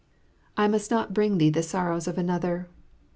[0.57, 2.67] I must not bring thee the sorrows of another.